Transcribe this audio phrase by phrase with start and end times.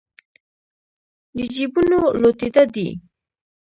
[1.35, 2.87] د جېبونو لوټېده دي